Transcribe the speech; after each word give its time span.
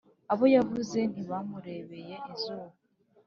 abo 0.31 0.45
yavuye 0.55 1.01
ntibamurebeye 1.13 2.15
izuba. 2.33 2.73